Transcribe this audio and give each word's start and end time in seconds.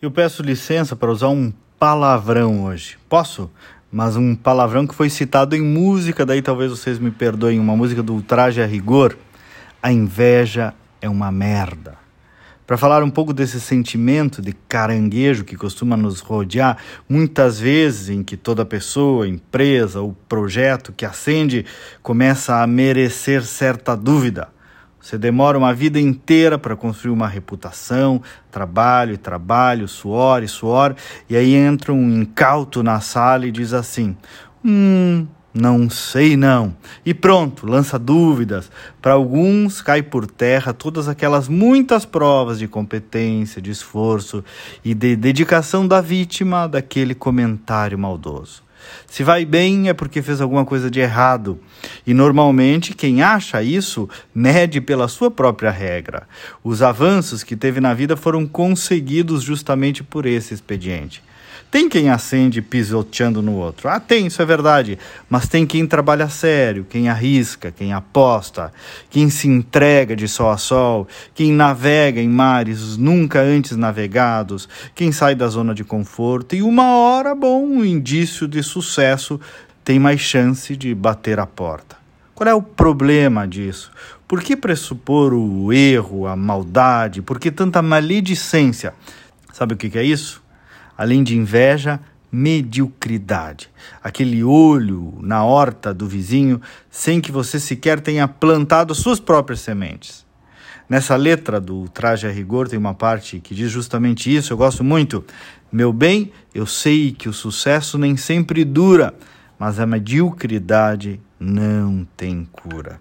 Eu 0.00 0.10
peço 0.10 0.42
licença 0.42 0.94
para 0.94 1.10
usar 1.10 1.30
um 1.30 1.50
palavrão 1.78 2.64
hoje. 2.64 2.98
Posso? 3.08 3.50
Mas 3.90 4.14
um 4.14 4.36
palavrão 4.36 4.86
que 4.86 4.94
foi 4.94 5.08
citado 5.08 5.56
em 5.56 5.62
música, 5.62 6.26
daí 6.26 6.42
talvez 6.42 6.70
vocês 6.70 6.98
me 6.98 7.10
perdoem, 7.10 7.58
uma 7.58 7.74
música 7.74 8.02
do 8.02 8.12
Ultraje 8.12 8.60
a 8.60 8.66
Rigor. 8.66 9.16
A 9.82 9.90
inveja 9.90 10.74
é 11.00 11.08
uma 11.08 11.32
merda. 11.32 11.94
Para 12.66 12.76
falar 12.76 13.02
um 13.02 13.08
pouco 13.08 13.32
desse 13.32 13.58
sentimento 13.58 14.42
de 14.42 14.52
caranguejo 14.52 15.44
que 15.44 15.56
costuma 15.56 15.96
nos 15.96 16.20
rodear, 16.20 16.76
muitas 17.08 17.58
vezes 17.58 18.10
em 18.10 18.22
que 18.22 18.36
toda 18.36 18.66
pessoa, 18.66 19.26
empresa 19.26 20.02
ou 20.02 20.14
projeto 20.28 20.92
que 20.92 21.06
acende 21.06 21.64
começa 22.02 22.60
a 22.62 22.66
merecer 22.66 23.42
certa 23.42 23.96
dúvida. 23.96 24.48
Você 25.06 25.16
demora 25.16 25.56
uma 25.56 25.72
vida 25.72 26.00
inteira 26.00 26.58
para 26.58 26.74
construir 26.74 27.12
uma 27.12 27.28
reputação, 27.28 28.20
trabalho 28.50 29.14
e 29.14 29.16
trabalho, 29.16 29.86
suor 29.86 30.42
e 30.42 30.48
suor, 30.48 30.96
e 31.30 31.36
aí 31.36 31.54
entra 31.54 31.92
um 31.92 32.22
incauto 32.22 32.82
na 32.82 32.98
sala 32.98 33.46
e 33.46 33.52
diz 33.52 33.72
assim: 33.72 34.16
Hum, 34.64 35.24
não 35.56 35.88
sei 35.88 36.36
não. 36.36 36.76
E 37.04 37.14
pronto, 37.14 37.66
lança 37.66 37.98
dúvidas. 37.98 38.70
Para 39.00 39.14
alguns, 39.14 39.80
cai 39.80 40.02
por 40.02 40.26
terra 40.26 40.72
todas 40.72 41.08
aquelas 41.08 41.48
muitas 41.48 42.04
provas 42.04 42.58
de 42.58 42.68
competência, 42.68 43.62
de 43.62 43.70
esforço 43.70 44.44
e 44.84 44.92
de 44.92 45.16
dedicação 45.16 45.88
da 45.88 46.00
vítima 46.00 46.68
daquele 46.68 47.14
comentário 47.14 47.98
maldoso. 47.98 48.66
Se 49.06 49.24
vai 49.24 49.44
bem 49.44 49.88
é 49.88 49.94
porque 49.94 50.22
fez 50.22 50.40
alguma 50.40 50.64
coisa 50.64 50.90
de 50.90 51.00
errado. 51.00 51.58
E 52.06 52.12
normalmente 52.12 52.94
quem 52.94 53.22
acha 53.22 53.62
isso 53.62 54.08
mede 54.34 54.80
pela 54.80 55.08
sua 55.08 55.30
própria 55.30 55.70
regra. 55.70 56.28
Os 56.62 56.82
avanços 56.82 57.42
que 57.42 57.56
teve 57.56 57.80
na 57.80 57.94
vida 57.94 58.16
foram 58.16 58.46
conseguidos 58.46 59.42
justamente 59.42 60.04
por 60.04 60.26
esse 60.26 60.54
expediente. 60.54 61.22
Tem 61.70 61.88
quem 61.88 62.10
acende 62.10 62.62
pisoteando 62.62 63.42
no 63.42 63.54
outro. 63.54 63.88
Ah, 63.88 64.00
tem, 64.00 64.26
isso 64.26 64.40
é 64.40 64.44
verdade. 64.44 64.98
Mas 65.28 65.48
tem 65.48 65.66
quem 65.66 65.86
trabalha 65.86 66.28
sério, 66.28 66.86
quem 66.88 67.08
arrisca, 67.08 67.70
quem 67.70 67.92
aposta, 67.92 68.72
quem 69.10 69.28
se 69.28 69.48
entrega 69.48 70.16
de 70.16 70.28
sol 70.28 70.50
a 70.50 70.56
sol, 70.56 71.06
quem 71.34 71.52
navega 71.52 72.20
em 72.20 72.28
mares 72.28 72.96
nunca 72.96 73.40
antes 73.40 73.76
navegados, 73.76 74.68
quem 74.94 75.12
sai 75.12 75.34
da 75.34 75.48
zona 75.48 75.74
de 75.74 75.84
conforto 75.84 76.54
e 76.54 76.62
uma 76.62 76.96
hora, 76.96 77.34
bom, 77.34 77.64
um 77.64 77.84
indício 77.84 78.46
de 78.48 78.62
sucesso 78.62 79.40
tem 79.84 79.98
mais 79.98 80.20
chance 80.20 80.76
de 80.76 80.94
bater 80.94 81.38
a 81.38 81.46
porta. 81.46 81.96
Qual 82.34 82.48
é 82.48 82.54
o 82.54 82.60
problema 82.60 83.46
disso? 83.46 83.90
Por 84.28 84.42
que 84.42 84.56
pressupor 84.56 85.32
o 85.32 85.72
erro, 85.72 86.26
a 86.26 86.36
maldade? 86.36 87.22
Por 87.22 87.38
que 87.38 87.50
tanta 87.50 87.80
maledicência? 87.80 88.92
Sabe 89.52 89.74
o 89.74 89.76
que 89.76 89.96
é 89.96 90.02
isso? 90.02 90.42
Além 90.96 91.22
de 91.22 91.36
inveja, 91.36 92.00
mediocridade. 92.30 93.70
Aquele 94.02 94.42
olho 94.42 95.14
na 95.20 95.44
horta 95.44 95.94
do 95.94 96.06
vizinho 96.06 96.60
sem 96.90 97.20
que 97.20 97.32
você 97.32 97.58
sequer 97.58 98.00
tenha 98.00 98.26
plantado 98.28 98.94
suas 98.94 99.20
próprias 99.20 99.60
sementes. 99.60 100.26
Nessa 100.88 101.16
letra 101.16 101.60
do 101.60 101.88
Traje 101.88 102.28
a 102.28 102.30
Rigor 102.30 102.68
tem 102.68 102.78
uma 102.78 102.94
parte 102.94 103.40
que 103.40 103.54
diz 103.54 103.70
justamente 103.70 104.34
isso, 104.34 104.52
eu 104.52 104.56
gosto 104.56 104.84
muito. 104.84 105.24
Meu 105.72 105.92
bem, 105.92 106.30
eu 106.54 106.64
sei 106.64 107.10
que 107.10 107.28
o 107.28 107.32
sucesso 107.32 107.98
nem 107.98 108.16
sempre 108.16 108.64
dura, 108.64 109.12
mas 109.58 109.80
a 109.80 109.86
mediocridade 109.86 111.20
não 111.40 112.06
tem 112.16 112.48
cura. 112.52 113.00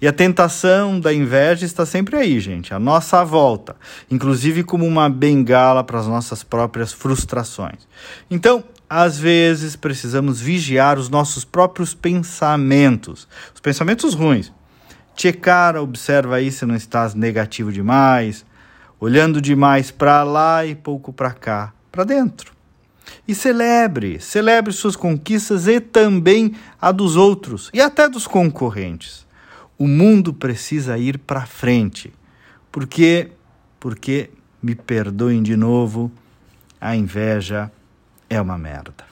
E 0.00 0.06
a 0.06 0.12
tentação 0.12 1.00
da 1.00 1.12
inveja 1.12 1.64
está 1.64 1.86
sempre 1.86 2.16
aí, 2.16 2.38
gente, 2.40 2.74
à 2.74 2.78
nossa 2.78 3.24
volta, 3.24 3.76
inclusive 4.10 4.62
como 4.62 4.86
uma 4.86 5.08
bengala 5.08 5.82
para 5.82 5.98
as 5.98 6.06
nossas 6.06 6.42
próprias 6.42 6.92
frustrações. 6.92 7.86
Então, 8.30 8.64
às 8.88 9.18
vezes 9.18 9.74
precisamos 9.74 10.40
vigiar 10.40 10.98
os 10.98 11.08
nossos 11.08 11.44
próprios 11.44 11.94
pensamentos, 11.94 13.26
os 13.54 13.60
pensamentos 13.60 14.14
ruins. 14.14 14.52
Checar, 15.16 15.76
observa 15.76 16.36
aí 16.36 16.50
se 16.50 16.66
não 16.66 16.74
estás 16.74 17.14
negativo 17.14 17.72
demais, 17.72 18.44
olhando 19.00 19.40
demais 19.40 19.90
para 19.90 20.22
lá 20.22 20.64
e 20.64 20.74
pouco 20.74 21.12
para 21.12 21.32
cá, 21.32 21.72
para 21.90 22.04
dentro. 22.04 22.52
E 23.26 23.34
celebre, 23.34 24.20
celebre 24.20 24.72
suas 24.72 24.96
conquistas 24.96 25.66
e 25.66 25.80
também 25.80 26.54
a 26.80 26.92
dos 26.92 27.16
outros 27.16 27.70
e 27.72 27.80
até 27.80 28.08
dos 28.08 28.26
concorrentes. 28.26 29.26
O 29.82 29.88
mundo 29.88 30.32
precisa 30.32 30.96
ir 30.96 31.18
para 31.18 31.44
frente. 31.44 32.12
Porque, 32.70 33.32
porque, 33.80 34.30
me 34.62 34.76
perdoem 34.76 35.42
de 35.42 35.56
novo, 35.56 36.08
a 36.80 36.94
inveja 36.94 37.68
é 38.30 38.40
uma 38.40 38.56
merda. 38.56 39.04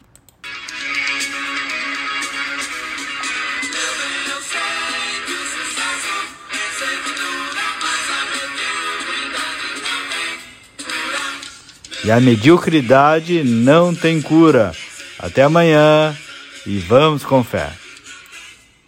E 12.04 12.12
a 12.12 12.20
mediocridade 12.20 13.42
não 13.42 13.92
tem 13.92 14.22
cura. 14.22 14.70
Até 15.19 15.42
amanhã 15.42 16.16
e 16.64 16.78
vamos 16.78 17.25
com 17.25 17.42
fé. 17.42 17.72